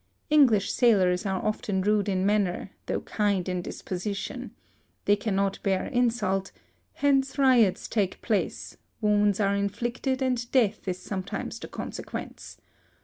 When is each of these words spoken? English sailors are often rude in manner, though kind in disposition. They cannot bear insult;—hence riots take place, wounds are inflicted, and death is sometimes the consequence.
English 0.31 0.73
sailors 0.73 1.27
are 1.27 1.45
often 1.45 1.79
rude 1.83 2.09
in 2.09 2.25
manner, 2.25 2.71
though 2.87 3.01
kind 3.01 3.47
in 3.47 3.61
disposition. 3.61 4.49
They 5.05 5.15
cannot 5.15 5.61
bear 5.61 5.85
insult;—hence 5.85 7.37
riots 7.37 7.87
take 7.87 8.19
place, 8.23 8.77
wounds 8.99 9.39
are 9.39 9.53
inflicted, 9.55 10.23
and 10.23 10.51
death 10.51 10.87
is 10.87 10.97
sometimes 10.97 11.59
the 11.59 11.67
consequence. 11.67 12.57